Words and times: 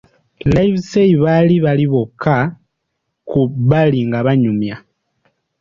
Livesey 0.55 1.09
baali 1.23 1.55
bali 1.65 1.85
bokka 1.93 2.35
ku 3.29 3.39
bbali 3.51 3.99
nga 4.07 4.19
banyumya. 4.25 4.75